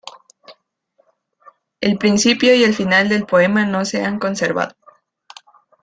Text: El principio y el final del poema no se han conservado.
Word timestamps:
El 1.79 1.99
principio 1.99 2.55
y 2.55 2.63
el 2.63 2.73
final 2.73 3.07
del 3.07 3.27
poema 3.27 3.67
no 3.67 3.85
se 3.85 4.03
han 4.03 4.17
conservado. 4.17 4.73